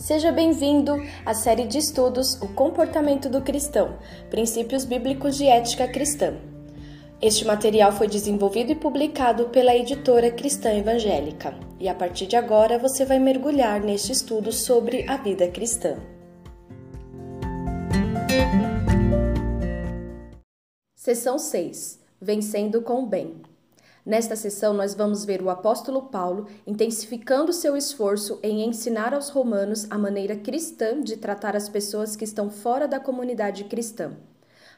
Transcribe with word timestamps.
Seja 0.00 0.32
bem-vindo 0.32 0.94
à 1.26 1.34
série 1.34 1.66
de 1.66 1.76
estudos 1.76 2.40
O 2.40 2.48
Comportamento 2.48 3.28
do 3.28 3.42
Cristão 3.42 3.98
Princípios 4.30 4.86
Bíblicos 4.86 5.36
de 5.36 5.46
Ética 5.46 5.86
Cristã. 5.86 6.36
Este 7.20 7.44
material 7.44 7.92
foi 7.92 8.08
desenvolvido 8.08 8.72
e 8.72 8.74
publicado 8.74 9.50
pela 9.50 9.76
editora 9.76 10.30
Cristã 10.30 10.72
Evangélica, 10.72 11.54
e 11.78 11.86
a 11.86 11.94
partir 11.94 12.26
de 12.26 12.34
agora 12.34 12.78
você 12.78 13.04
vai 13.04 13.18
mergulhar 13.18 13.78
neste 13.82 14.10
estudo 14.10 14.50
sobre 14.50 15.06
a 15.06 15.18
vida 15.18 15.46
cristã. 15.48 15.98
Seção 20.96 21.38
6 21.38 22.00
Vencendo 22.18 22.80
com 22.80 23.02
o 23.02 23.06
Bem 23.06 23.42
Nesta 24.04 24.34
sessão, 24.34 24.72
nós 24.72 24.94
vamos 24.94 25.24
ver 25.24 25.42
o 25.42 25.50
apóstolo 25.50 26.02
Paulo 26.02 26.46
intensificando 26.66 27.52
seu 27.52 27.76
esforço 27.76 28.38
em 28.42 28.64
ensinar 28.64 29.12
aos 29.12 29.28
romanos 29.28 29.86
a 29.90 29.98
maneira 29.98 30.36
cristã 30.36 31.02
de 31.02 31.16
tratar 31.16 31.54
as 31.54 31.68
pessoas 31.68 32.16
que 32.16 32.24
estão 32.24 32.48
fora 32.48 32.88
da 32.88 32.98
comunidade 32.98 33.64
cristã. 33.64 34.12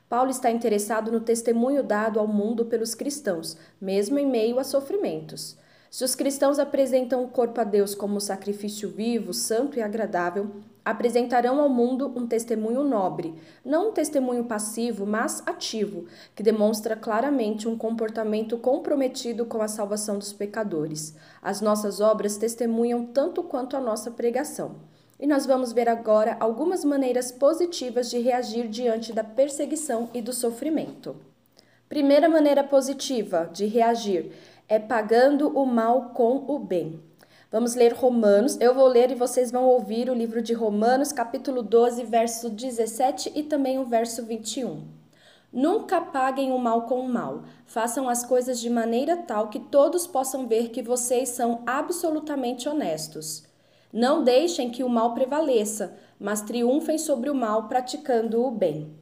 Paulo 0.08 0.30
está 0.30 0.50
interessado 0.50 1.10
no 1.10 1.20
testemunho 1.20 1.82
dado 1.82 2.18
ao 2.18 2.26
mundo 2.26 2.66
pelos 2.66 2.94
cristãos, 2.94 3.56
mesmo 3.80 4.18
em 4.18 4.26
meio 4.26 4.58
a 4.58 4.64
sofrimentos. 4.64 5.56
Se 5.90 6.04
os 6.04 6.14
cristãos 6.14 6.58
apresentam 6.58 7.22
o 7.22 7.28
corpo 7.28 7.60
a 7.60 7.64
Deus 7.64 7.94
como 7.94 8.20
sacrifício 8.20 8.88
vivo, 8.88 9.32
santo 9.32 9.78
e 9.78 9.82
agradável, 9.82 10.50
apresentarão 10.84 11.60
ao 11.60 11.68
mundo 11.68 12.12
um 12.16 12.26
testemunho 12.26 12.82
nobre, 12.82 13.34
não 13.64 13.90
um 13.90 13.92
testemunho 13.92 14.44
passivo, 14.44 15.06
mas 15.06 15.42
ativo, 15.46 16.06
que 16.34 16.42
demonstra 16.42 16.96
claramente 16.96 17.68
um 17.68 17.76
comportamento 17.76 18.58
comprometido 18.58 19.46
com 19.46 19.62
a 19.62 19.68
salvação 19.68 20.18
dos 20.18 20.32
pecadores. 20.32 21.14
As 21.40 21.60
nossas 21.60 22.00
obras 22.00 22.36
testemunham 22.36 23.06
tanto 23.06 23.42
quanto 23.42 23.76
a 23.76 23.80
nossa 23.80 24.10
pregação. 24.10 24.76
E 25.20 25.26
nós 25.26 25.46
vamos 25.46 25.72
ver 25.72 25.88
agora 25.88 26.36
algumas 26.40 26.84
maneiras 26.84 27.30
positivas 27.30 28.10
de 28.10 28.18
reagir 28.18 28.66
diante 28.66 29.12
da 29.12 29.22
perseguição 29.22 30.10
e 30.12 30.20
do 30.20 30.32
sofrimento. 30.32 31.14
Primeira 31.88 32.28
maneira 32.28 32.64
positiva 32.64 33.48
de 33.52 33.66
reagir 33.66 34.32
é 34.68 34.78
pagando 34.78 35.48
o 35.48 35.64
mal 35.64 36.10
com 36.14 36.44
o 36.48 36.58
bem. 36.58 36.98
Vamos 37.52 37.74
ler 37.74 37.92
Romanos. 37.92 38.58
Eu 38.62 38.74
vou 38.74 38.88
ler 38.88 39.10
e 39.10 39.14
vocês 39.14 39.50
vão 39.50 39.64
ouvir 39.64 40.08
o 40.08 40.14
livro 40.14 40.40
de 40.40 40.54
Romanos, 40.54 41.12
capítulo 41.12 41.62
12, 41.62 42.02
verso 42.04 42.48
17 42.48 43.30
e 43.34 43.42
também 43.42 43.78
o 43.78 43.84
verso 43.84 44.24
21. 44.24 44.88
Nunca 45.52 46.00
paguem 46.00 46.50
o 46.50 46.58
mal 46.58 46.86
com 46.86 47.00
o 47.00 47.08
mal. 47.08 47.42
Façam 47.66 48.08
as 48.08 48.24
coisas 48.24 48.58
de 48.58 48.70
maneira 48.70 49.18
tal 49.18 49.48
que 49.48 49.60
todos 49.60 50.06
possam 50.06 50.46
ver 50.46 50.70
que 50.70 50.80
vocês 50.80 51.28
são 51.28 51.62
absolutamente 51.66 52.70
honestos. 52.70 53.44
Não 53.92 54.24
deixem 54.24 54.70
que 54.70 54.82
o 54.82 54.88
mal 54.88 55.12
prevaleça, 55.12 55.94
mas 56.18 56.40
triunfem 56.40 56.96
sobre 56.96 57.28
o 57.28 57.34
mal 57.34 57.68
praticando 57.68 58.42
o 58.42 58.50
bem. 58.50 58.96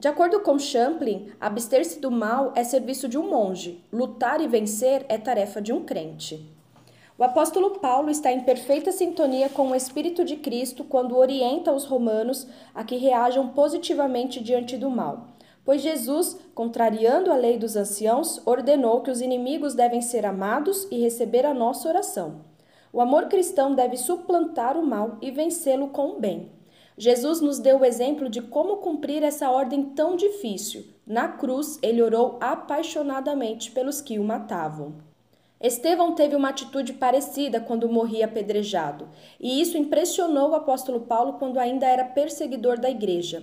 De 0.00 0.08
acordo 0.08 0.40
com 0.40 0.58
Champlin, 0.58 1.30
abster-se 1.40 2.00
do 2.00 2.10
mal 2.10 2.52
é 2.56 2.64
serviço 2.64 3.06
de 3.06 3.16
um 3.16 3.30
monge, 3.30 3.84
lutar 3.92 4.40
e 4.40 4.48
vencer 4.48 5.06
é 5.08 5.16
tarefa 5.16 5.62
de 5.62 5.72
um 5.72 5.84
crente. 5.84 6.58
O 7.20 7.22
apóstolo 7.22 7.72
Paulo 7.72 8.08
está 8.08 8.32
em 8.32 8.40
perfeita 8.40 8.90
sintonia 8.90 9.50
com 9.50 9.72
o 9.72 9.74
Espírito 9.74 10.24
de 10.24 10.36
Cristo 10.36 10.84
quando 10.84 11.18
orienta 11.18 11.70
os 11.70 11.84
romanos 11.84 12.48
a 12.74 12.82
que 12.82 12.96
reajam 12.96 13.48
positivamente 13.48 14.42
diante 14.42 14.78
do 14.78 14.88
mal. 14.88 15.28
Pois 15.62 15.82
Jesus, 15.82 16.38
contrariando 16.54 17.30
a 17.30 17.36
lei 17.36 17.58
dos 17.58 17.76
anciãos, 17.76 18.40
ordenou 18.46 19.02
que 19.02 19.10
os 19.10 19.20
inimigos 19.20 19.74
devem 19.74 20.00
ser 20.00 20.24
amados 20.24 20.88
e 20.90 20.98
receber 20.98 21.44
a 21.44 21.52
nossa 21.52 21.90
oração. 21.90 22.40
O 22.90 23.02
amor 23.02 23.26
cristão 23.26 23.74
deve 23.74 23.98
suplantar 23.98 24.78
o 24.78 24.86
mal 24.86 25.18
e 25.20 25.30
vencê-lo 25.30 25.88
com 25.88 26.12
o 26.12 26.18
bem. 26.18 26.50
Jesus 26.96 27.42
nos 27.42 27.58
deu 27.58 27.80
o 27.80 27.84
exemplo 27.84 28.30
de 28.30 28.40
como 28.40 28.78
cumprir 28.78 29.22
essa 29.22 29.50
ordem 29.50 29.90
tão 29.90 30.16
difícil. 30.16 30.86
Na 31.06 31.28
cruz, 31.28 31.78
ele 31.82 32.00
orou 32.00 32.38
apaixonadamente 32.40 33.72
pelos 33.72 34.00
que 34.00 34.18
o 34.18 34.24
matavam. 34.24 35.09
Estevão 35.60 36.14
teve 36.14 36.34
uma 36.34 36.48
atitude 36.48 36.94
parecida 36.94 37.60
quando 37.60 37.86
morria 37.86 38.24
apedrejado, 38.24 39.10
e 39.38 39.60
isso 39.60 39.76
impressionou 39.76 40.50
o 40.50 40.54
apóstolo 40.54 41.00
Paulo 41.00 41.34
quando 41.34 41.58
ainda 41.58 41.86
era 41.86 42.02
perseguidor 42.02 42.78
da 42.78 42.88
igreja. 42.88 43.42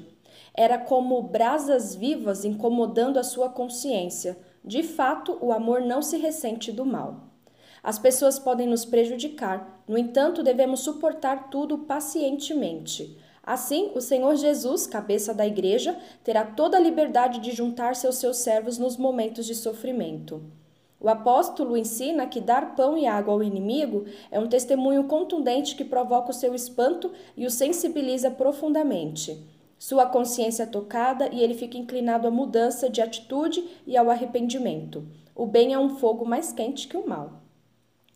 Era 0.51 0.79
como 0.79 1.21
brasas 1.21 1.93
vivas 1.93 2.43
incomodando 2.43 3.19
a 3.19 3.23
sua 3.23 3.49
consciência. 3.49 4.35
De 4.65 4.81
fato, 4.81 5.37
o 5.39 5.51
amor 5.51 5.81
não 5.81 6.01
se 6.01 6.17
ressente 6.17 6.71
do 6.71 6.83
mal. 6.83 7.27
As 7.83 7.99
pessoas 7.99 8.39
podem 8.39 8.67
nos 8.67 8.83
prejudicar, 8.83 9.83
no 9.87 9.97
entanto, 9.97 10.41
devemos 10.41 10.79
suportar 10.79 11.51
tudo 11.51 11.77
pacientemente. 11.77 13.15
Assim, 13.43 13.91
o 13.93 14.01
Senhor 14.01 14.35
Jesus, 14.35 14.87
cabeça 14.87 15.33
da 15.33 15.45
igreja, 15.45 15.95
terá 16.23 16.43
toda 16.43 16.77
a 16.77 16.81
liberdade 16.81 17.39
de 17.39 17.51
juntar-se 17.51 18.07
aos 18.07 18.17
seus 18.17 18.37
servos 18.37 18.79
nos 18.79 18.97
momentos 18.97 19.45
de 19.45 19.53
sofrimento. 19.53 20.43
O 20.99 21.09
apóstolo 21.09 21.77
ensina 21.77 22.25
que 22.25 22.41
dar 22.41 22.75
pão 22.75 22.97
e 22.97 23.05
água 23.05 23.33
ao 23.33 23.43
inimigo 23.43 24.05
é 24.31 24.39
um 24.39 24.47
testemunho 24.47 25.03
contundente 25.03 25.75
que 25.75 25.85
provoca 25.85 26.31
o 26.31 26.33
seu 26.33 26.55
espanto 26.55 27.11
e 27.35 27.45
o 27.45 27.51
sensibiliza 27.51 28.31
profundamente. 28.31 29.45
Sua 29.77 30.07
consciência 30.07 30.63
é 30.63 30.65
tocada 30.65 31.29
e 31.31 31.41
ele 31.41 31.53
fica 31.53 31.77
inclinado 31.77 32.27
à 32.27 32.31
mudança 32.31 32.89
de 32.89 32.99
atitude 32.99 33.63
e 33.85 33.95
ao 33.95 34.09
arrependimento. 34.09 35.05
O 35.35 35.45
bem 35.45 35.71
é 35.71 35.77
um 35.77 35.97
fogo 35.97 36.25
mais 36.25 36.51
quente 36.51 36.87
que 36.87 36.97
o 36.97 37.07
mal. 37.07 37.46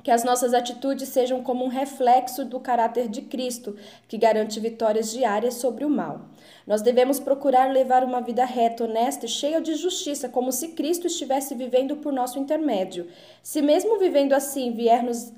Que 0.03 0.12
as 0.12 0.23
nossas 0.23 0.53
atitudes 0.53 1.09
sejam 1.09 1.44
como 1.44 1.63
um 1.63 1.67
reflexo 1.67 2.44
do 2.44 2.59
caráter 2.59 3.07
de 3.07 3.22
Cristo, 3.22 3.75
que 4.07 4.17
garante 4.17 4.59
vitórias 4.59 5.12
diárias 5.12 5.56
sobre 5.56 5.85
o 5.85 5.89
mal. 5.89 6.22
Nós 6.66 6.81
devemos 6.81 7.19
procurar 7.19 7.72
levar 7.72 8.03
uma 8.03 8.22
vida 8.22 8.45
reta, 8.45 8.84
honesta 8.84 9.25
e 9.25 9.29
cheia 9.29 9.62
de 9.62 9.75
justiça, 9.75 10.28
como 10.28 10.51
se 10.51 10.69
Cristo 10.69 11.07
estivesse 11.07 11.53
vivendo 11.53 11.97
por 11.97 12.12
nosso 12.12 12.39
intermédio. 12.39 13.07
Se 13.44 13.62
mesmo 13.62 14.00
vivendo 14.00 14.34
assim 14.34 14.72
viermos 14.72 15.31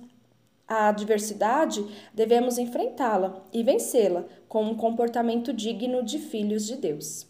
a 0.67 0.89
adversidade, 0.89 1.85
devemos 2.13 2.57
enfrentá-la 2.57 3.43
e 3.51 3.63
vencê-la 3.63 4.25
com 4.47 4.63
um 4.63 4.75
comportamento 4.75 5.51
digno 5.51 6.03
de 6.03 6.19
filhos 6.19 6.65
de 6.65 6.77
Deus. 6.77 7.27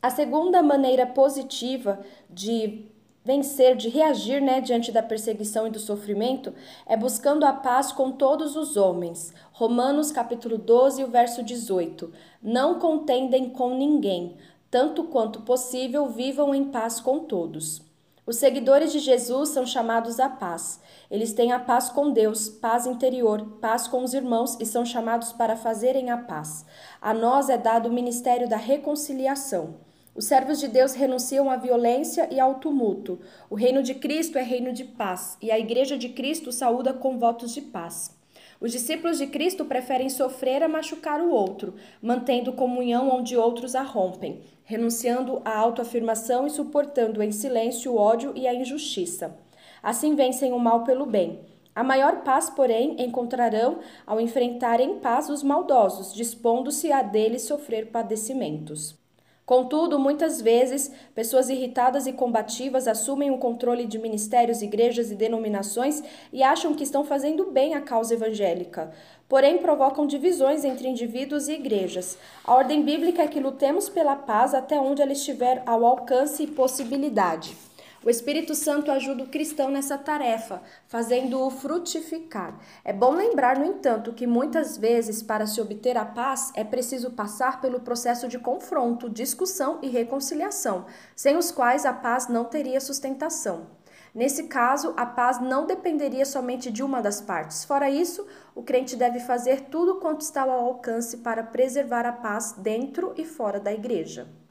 A 0.00 0.10
segunda 0.10 0.62
maneira 0.62 1.06
positiva 1.06 2.00
de 2.28 2.86
vencer, 3.24 3.76
de 3.76 3.88
reagir 3.88 4.40
né, 4.40 4.60
diante 4.60 4.90
da 4.90 5.02
perseguição 5.02 5.66
e 5.66 5.70
do 5.70 5.78
sofrimento, 5.78 6.52
é 6.86 6.96
buscando 6.96 7.44
a 7.44 7.52
paz 7.52 7.92
com 7.92 8.12
todos 8.12 8.56
os 8.56 8.76
homens. 8.76 9.32
Romanos 9.52 10.10
capítulo 10.10 10.58
12, 10.58 11.04
o 11.04 11.08
verso 11.08 11.42
18. 11.42 12.12
Não 12.42 12.78
contendem 12.78 13.50
com 13.50 13.76
ninguém, 13.76 14.36
tanto 14.70 15.04
quanto 15.04 15.42
possível 15.42 16.08
vivam 16.08 16.54
em 16.54 16.64
paz 16.64 17.00
com 17.00 17.20
todos. 17.20 17.82
Os 18.24 18.36
seguidores 18.36 18.92
de 18.92 19.00
Jesus 19.00 19.48
são 19.48 19.66
chamados 19.66 20.20
à 20.20 20.28
paz. 20.28 20.80
Eles 21.10 21.32
têm 21.32 21.50
a 21.52 21.58
paz 21.58 21.88
com 21.88 22.12
Deus, 22.12 22.48
paz 22.48 22.86
interior, 22.86 23.58
paz 23.60 23.88
com 23.88 24.04
os 24.04 24.14
irmãos 24.14 24.56
e 24.60 24.66
são 24.66 24.84
chamados 24.84 25.32
para 25.32 25.56
fazerem 25.56 26.08
a 26.08 26.16
paz. 26.16 26.64
A 27.00 27.12
nós 27.12 27.48
é 27.48 27.58
dado 27.58 27.88
o 27.88 27.92
ministério 27.92 28.48
da 28.48 28.56
reconciliação. 28.56 29.74
Os 30.14 30.26
servos 30.26 30.60
de 30.60 30.68
Deus 30.68 30.92
renunciam 30.92 31.48
à 31.48 31.56
violência 31.56 32.28
e 32.30 32.38
ao 32.38 32.56
tumulto. 32.56 33.18
O 33.48 33.54
reino 33.54 33.82
de 33.82 33.94
Cristo 33.94 34.36
é 34.36 34.42
reino 34.42 34.70
de 34.70 34.84
paz, 34.84 35.38
e 35.40 35.50
a 35.50 35.58
igreja 35.58 35.96
de 35.96 36.10
Cristo 36.10 36.52
saúda 36.52 36.92
com 36.92 37.18
votos 37.18 37.54
de 37.54 37.62
paz. 37.62 38.14
Os 38.60 38.70
discípulos 38.70 39.16
de 39.16 39.26
Cristo 39.26 39.64
preferem 39.64 40.10
sofrer 40.10 40.62
a 40.62 40.68
machucar 40.68 41.18
o 41.20 41.30
outro, 41.30 41.74
mantendo 42.00 42.52
comunhão 42.52 43.08
onde 43.08 43.38
outros 43.38 43.74
a 43.74 43.82
rompem, 43.82 44.42
renunciando 44.64 45.40
à 45.46 45.56
autoafirmação 45.56 46.46
e 46.46 46.50
suportando 46.50 47.22
em 47.22 47.32
silêncio 47.32 47.92
o 47.92 47.96
ódio 47.96 48.32
e 48.36 48.46
a 48.46 48.54
injustiça. 48.54 49.34
Assim 49.82 50.14
vencem 50.14 50.52
o 50.52 50.58
mal 50.58 50.84
pelo 50.84 51.06
bem. 51.06 51.40
A 51.74 51.82
maior 51.82 52.22
paz, 52.22 52.50
porém, 52.50 53.02
encontrarão 53.02 53.78
ao 54.06 54.20
enfrentar 54.20 54.78
em 54.78 54.98
paz 54.98 55.30
os 55.30 55.42
maldosos, 55.42 56.12
dispondo-se 56.12 56.92
a 56.92 57.02
deles 57.02 57.42
sofrer 57.42 57.86
padecimentos. 57.86 59.01
Contudo, 59.44 59.98
muitas 59.98 60.40
vezes, 60.40 60.92
pessoas 61.14 61.50
irritadas 61.50 62.06
e 62.06 62.12
combativas 62.12 62.86
assumem 62.86 63.30
o 63.32 63.38
controle 63.38 63.86
de 63.86 63.98
ministérios, 63.98 64.62
igrejas 64.62 65.10
e 65.10 65.16
denominações 65.16 66.00
e 66.32 66.44
acham 66.44 66.74
que 66.74 66.84
estão 66.84 67.04
fazendo 67.04 67.50
bem 67.50 67.74
à 67.74 67.80
causa 67.80 68.14
evangélica. 68.14 68.92
Porém, 69.28 69.58
provocam 69.58 70.06
divisões 70.06 70.64
entre 70.64 70.86
indivíduos 70.86 71.48
e 71.48 71.54
igrejas. 71.54 72.16
A 72.44 72.54
ordem 72.54 72.82
bíblica 72.82 73.22
é 73.22 73.28
que 73.28 73.40
lutemos 73.40 73.88
pela 73.88 74.14
paz 74.14 74.54
até 74.54 74.78
onde 74.78 75.02
ela 75.02 75.12
estiver 75.12 75.62
ao 75.66 75.84
alcance 75.84 76.44
e 76.44 76.46
possibilidade. 76.46 77.56
O 78.04 78.10
Espírito 78.10 78.52
Santo 78.52 78.90
ajuda 78.90 79.22
o 79.22 79.28
cristão 79.28 79.70
nessa 79.70 79.96
tarefa, 79.96 80.60
fazendo-o 80.88 81.48
frutificar. 81.50 82.58
É 82.84 82.92
bom 82.92 83.12
lembrar, 83.12 83.56
no 83.56 83.64
entanto, 83.64 84.12
que 84.12 84.26
muitas 84.26 84.76
vezes, 84.76 85.22
para 85.22 85.46
se 85.46 85.60
obter 85.60 85.96
a 85.96 86.04
paz, 86.04 86.50
é 86.56 86.64
preciso 86.64 87.12
passar 87.12 87.60
pelo 87.60 87.78
processo 87.78 88.26
de 88.26 88.40
confronto, 88.40 89.08
discussão 89.08 89.78
e 89.82 89.88
reconciliação, 89.88 90.86
sem 91.14 91.36
os 91.36 91.52
quais 91.52 91.86
a 91.86 91.92
paz 91.92 92.26
não 92.26 92.44
teria 92.44 92.80
sustentação. 92.80 93.68
Nesse 94.12 94.48
caso, 94.48 94.92
a 94.96 95.06
paz 95.06 95.40
não 95.40 95.64
dependeria 95.64 96.26
somente 96.26 96.72
de 96.72 96.82
uma 96.82 97.00
das 97.00 97.20
partes. 97.20 97.64
Fora 97.64 97.88
isso, 97.88 98.26
o 98.52 98.64
crente 98.64 98.96
deve 98.96 99.20
fazer 99.20 99.66
tudo 99.70 100.00
quanto 100.00 100.22
está 100.22 100.42
ao 100.42 100.50
alcance 100.50 101.18
para 101.18 101.44
preservar 101.44 102.04
a 102.04 102.12
paz 102.12 102.52
dentro 102.58 103.14
e 103.16 103.24
fora 103.24 103.60
da 103.60 103.72
igreja. 103.72 104.41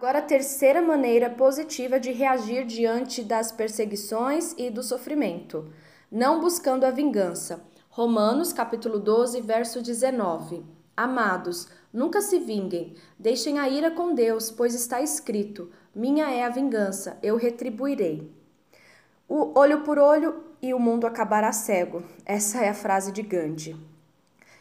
Agora, 0.00 0.20
a 0.20 0.22
terceira 0.22 0.80
maneira 0.80 1.28
positiva 1.28 2.00
de 2.00 2.10
reagir 2.10 2.64
diante 2.64 3.22
das 3.22 3.52
perseguições 3.52 4.54
e 4.56 4.70
do 4.70 4.82
sofrimento, 4.82 5.70
não 6.10 6.40
buscando 6.40 6.84
a 6.84 6.90
vingança. 6.90 7.62
Romanos 7.90 8.50
capítulo 8.50 8.98
12, 8.98 9.42
verso 9.42 9.82
19. 9.82 10.64
Amados, 10.96 11.68
nunca 11.92 12.22
se 12.22 12.38
vinguem, 12.38 12.94
deixem 13.18 13.58
a 13.58 13.68
ira 13.68 13.90
com 13.90 14.14
Deus, 14.14 14.50
pois 14.50 14.74
está 14.74 15.02
escrito: 15.02 15.70
Minha 15.94 16.30
é 16.30 16.44
a 16.44 16.48
vingança, 16.48 17.18
eu 17.22 17.36
retribuirei. 17.36 18.32
O 19.28 19.52
olho 19.54 19.82
por 19.82 19.98
olho 19.98 20.44
e 20.62 20.72
o 20.72 20.78
mundo 20.78 21.06
acabará 21.06 21.52
cego. 21.52 22.02
Essa 22.24 22.64
é 22.64 22.70
a 22.70 22.74
frase 22.74 23.12
de 23.12 23.20
Gandhi. 23.20 23.76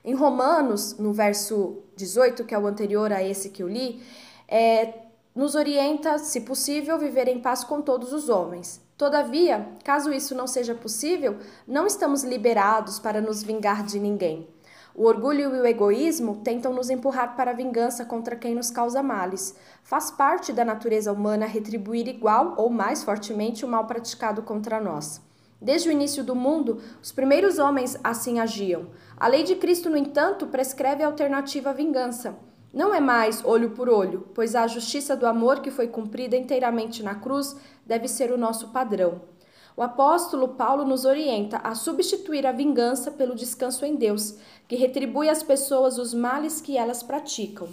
Em 0.04 0.14
Romanos, 0.14 0.98
no 0.98 1.14
verso 1.14 1.82
18, 1.96 2.44
que 2.44 2.54
é 2.54 2.60
o 2.60 2.68
anterior 2.68 3.14
a 3.14 3.24
esse 3.24 3.52
que 3.52 3.64
eu 3.64 3.70
li, 3.70 4.04
é, 4.46 5.08
nos 5.40 5.56
orienta, 5.56 6.18
se 6.18 6.42
possível, 6.42 6.98
viver 6.98 7.30
em 7.30 7.40
paz 7.40 7.64
com 7.64 7.82
todos 7.82 8.12
os 8.12 8.28
homens. 8.28 8.82
Todavia, 8.98 9.70
caso 9.86 10.12
isso 10.12 10.36
não 10.36 10.46
seja 10.46 10.76
possível, 10.76 11.38
não 11.66 11.88
estamos 11.88 12.26
liberados 12.26 13.00
para 13.00 13.22
nos 13.22 13.42
vingar 13.42 13.82
de 13.82 14.02
ninguém. 14.02 14.50
O 14.94 15.06
orgulho 15.06 15.56
e 15.56 15.62
o 15.62 15.66
egoísmo 15.66 16.42
tentam 16.44 16.74
nos 16.74 16.90
empurrar 16.90 17.38
para 17.38 17.52
a 17.52 17.54
vingança 17.54 18.04
contra 18.04 18.36
quem 18.36 18.54
nos 18.54 18.70
causa 18.70 19.02
males. 19.02 19.56
Faz 19.82 20.12
parte 20.12 20.52
da 20.52 20.66
natureza 20.66 21.14
humana 21.14 21.46
retribuir 21.46 22.10
igual 22.10 22.56
ou 22.58 22.70
mais 22.70 23.02
fortemente 23.02 23.64
o 23.64 23.68
mal 23.70 23.88
praticado 23.88 24.42
contra 24.42 24.82
nós. 24.82 25.22
Desde 25.62 25.88
o 25.88 25.92
início 25.94 26.22
do 26.22 26.36
mundo, 26.36 26.82
os 27.02 27.14
primeiros 27.14 27.60
homens 27.60 27.98
assim 28.04 28.42
agiam. 28.42 28.88
A 29.16 29.30
lei 29.30 29.44
de 29.44 29.56
Cristo, 29.56 29.90
no 29.90 29.96
entanto, 29.96 30.48
prescreve 30.48 31.02
a 31.02 31.08
alternativa 31.08 31.70
à 31.70 31.74
vingança. 31.74 32.49
Não 32.72 32.94
é 32.94 33.00
mais 33.00 33.44
olho 33.44 33.72
por 33.72 33.90
olho, 33.90 34.28
pois 34.36 34.56
a 34.56 34.68
justiça 34.68 35.18
do 35.18 35.26
amor 35.26 35.60
que 35.60 35.72
foi 35.72 35.88
cumprida 35.88 36.38
inteiramente 36.38 37.02
na 37.02 37.16
cruz 37.16 37.56
deve 37.84 38.08
ser 38.08 38.32
o 38.32 38.38
nosso 38.38 38.68
padrão. 38.68 39.22
O 39.76 39.82
apóstolo 39.82 40.50
Paulo 40.50 40.86
nos 40.86 41.04
orienta 41.04 41.58
a 41.64 41.74
substituir 41.74 42.46
a 42.46 42.52
vingança 42.52 43.10
pelo 43.10 43.34
descanso 43.34 43.86
em 43.86 43.96
Deus, 43.96 44.38
que 44.68 44.76
retribui 44.76 45.30
às 45.30 45.42
pessoas 45.42 45.98
os 45.98 46.14
males 46.14 46.62
que 46.62 46.78
elas 46.78 47.02
praticam. 47.02 47.70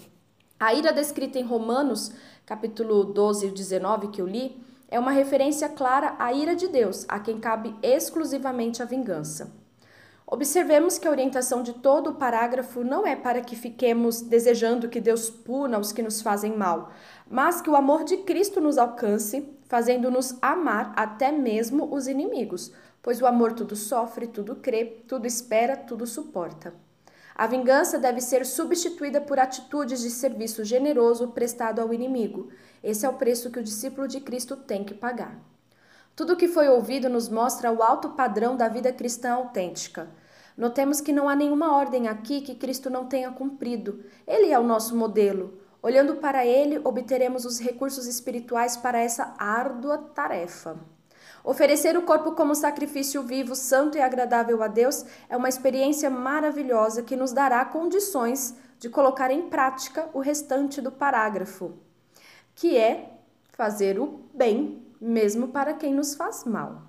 A 0.58 0.72
ira 0.72 0.92
descrita 0.92 1.38
em 1.38 1.42
Romanos, 1.42 2.12
capítulo 2.46 3.04
12 3.04 3.48
e 3.48 3.50
19 3.50 4.08
que 4.08 4.22
eu 4.22 4.26
li, 4.26 4.56
é 4.88 4.98
uma 4.98 5.10
referência 5.10 5.68
clara 5.68 6.16
à 6.18 6.32
ira 6.32 6.56
de 6.56 6.68
Deus, 6.68 7.04
a 7.08 7.20
quem 7.20 7.38
cabe 7.38 7.74
exclusivamente 7.82 8.82
a 8.82 8.86
vingança. 8.86 9.65
Observemos 10.28 10.98
que 10.98 11.06
a 11.06 11.10
orientação 11.10 11.62
de 11.62 11.74
todo 11.74 12.10
o 12.10 12.14
parágrafo 12.14 12.82
não 12.82 13.06
é 13.06 13.14
para 13.14 13.40
que 13.40 13.54
fiquemos 13.54 14.20
desejando 14.20 14.88
que 14.88 15.00
Deus 15.00 15.30
puna 15.30 15.78
os 15.78 15.92
que 15.92 16.02
nos 16.02 16.20
fazem 16.20 16.56
mal, 16.56 16.90
mas 17.30 17.60
que 17.60 17.70
o 17.70 17.76
amor 17.76 18.02
de 18.02 18.16
Cristo 18.18 18.60
nos 18.60 18.76
alcance 18.76 19.48
fazendo-nos 19.68 20.36
amar 20.42 20.92
até 20.96 21.30
mesmo 21.30 21.94
os 21.94 22.08
inimigos, 22.08 22.72
pois 23.00 23.22
o 23.22 23.26
amor 23.26 23.52
tudo 23.52 23.76
sofre, 23.76 24.26
tudo 24.26 24.56
crê, 24.56 24.84
tudo 25.06 25.26
espera, 25.26 25.76
tudo 25.76 26.04
suporta. 26.06 26.74
A 27.32 27.46
vingança 27.46 27.96
deve 27.96 28.20
ser 28.20 28.44
substituída 28.44 29.20
por 29.20 29.38
atitudes 29.38 30.00
de 30.00 30.10
serviço 30.10 30.64
generoso 30.64 31.28
prestado 31.28 31.80
ao 31.80 31.94
inimigo. 31.94 32.48
Esse 32.82 33.06
é 33.06 33.08
o 33.08 33.14
preço 33.14 33.50
que 33.50 33.60
o 33.60 33.62
discípulo 33.62 34.08
de 34.08 34.20
Cristo 34.20 34.56
tem 34.56 34.82
que 34.82 34.94
pagar. 34.94 35.38
Tudo 36.16 36.32
o 36.32 36.36
que 36.36 36.48
foi 36.48 36.66
ouvido 36.66 37.10
nos 37.10 37.28
mostra 37.28 37.70
o 37.70 37.82
alto 37.82 38.08
padrão 38.08 38.56
da 38.56 38.68
vida 38.68 38.90
cristã 38.90 39.34
autêntica. 39.34 40.08
Notemos 40.56 40.98
que 40.98 41.12
não 41.12 41.28
há 41.28 41.36
nenhuma 41.36 41.76
ordem 41.76 42.08
aqui 42.08 42.40
que 42.40 42.54
Cristo 42.54 42.88
não 42.88 43.04
tenha 43.04 43.30
cumprido. 43.30 44.02
Ele 44.26 44.50
é 44.50 44.58
o 44.58 44.64
nosso 44.64 44.96
modelo. 44.96 45.60
Olhando 45.82 46.16
para 46.16 46.46
ele, 46.46 46.80
obteremos 46.82 47.44
os 47.44 47.60
recursos 47.60 48.06
espirituais 48.06 48.78
para 48.78 48.98
essa 48.98 49.34
árdua 49.38 49.98
tarefa. 49.98 50.78
Oferecer 51.44 51.98
o 51.98 52.02
corpo 52.02 52.32
como 52.32 52.54
sacrifício 52.54 53.22
vivo, 53.22 53.54
santo 53.54 53.98
e 53.98 54.00
agradável 54.00 54.62
a 54.62 54.68
Deus 54.68 55.04
é 55.28 55.36
uma 55.36 55.50
experiência 55.50 56.08
maravilhosa 56.08 57.02
que 57.02 57.14
nos 57.14 57.30
dará 57.30 57.62
condições 57.66 58.56
de 58.78 58.88
colocar 58.88 59.30
em 59.30 59.50
prática 59.50 60.08
o 60.14 60.20
restante 60.20 60.80
do 60.80 60.90
parágrafo, 60.90 61.74
que 62.54 62.74
é 62.74 63.10
fazer 63.52 64.00
o 64.00 64.22
bem, 64.32 64.85
mesmo 65.00 65.48
para 65.48 65.74
quem 65.74 65.94
nos 65.94 66.14
faz 66.14 66.44
mal. 66.44 66.82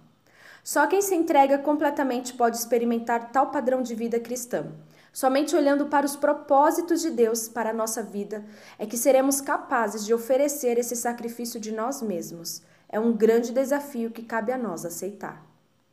Só 0.64 0.86
quem 0.86 1.02
se 1.02 1.16
entrega 1.16 1.58
completamente 1.58 2.34
pode 2.34 2.58
experimentar 2.58 3.32
tal 3.32 3.52
padrão 3.52 3.82
de 3.82 3.96
vida 3.96 4.20
cristã. 4.20 4.66
Somente 5.14 5.56
olhando 5.56 5.86
para 5.86 6.06
os 6.06 6.16
propósitos 6.16 7.02
de 7.02 7.10
Deus 7.10 7.48
para 7.48 7.70
a 7.70 7.74
nossa 7.74 8.04
vida 8.04 8.44
é 8.78 8.86
que 8.86 8.98
seremos 8.98 9.40
capazes 9.40 10.06
de 10.06 10.14
oferecer 10.14 10.78
esse 10.78 10.96
sacrifício 10.96 11.60
de 11.60 11.72
nós 11.72 12.02
mesmos. 12.02 12.62
É 12.90 13.00
um 13.00 13.14
grande 13.14 13.54
desafio 13.54 14.12
que 14.12 14.24
cabe 14.24 14.52
a 14.52 14.58
nós 14.58 14.86
aceitar. 14.86 15.47